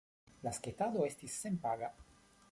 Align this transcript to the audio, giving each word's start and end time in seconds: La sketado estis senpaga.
La 0.45 0.53
sketado 0.59 1.05
estis 1.09 1.35
senpaga. 1.43 1.91